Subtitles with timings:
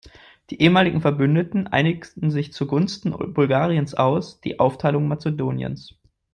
[0.49, 5.93] Die ehemaligen Verbündeten einigten sich zuungunsten Bulgariens aus die Aufteilung Mazedoniens.